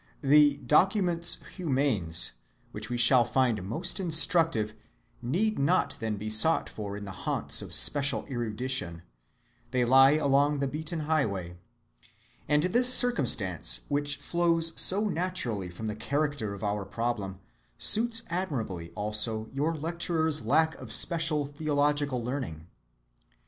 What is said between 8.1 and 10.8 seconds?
erudition—they lie along the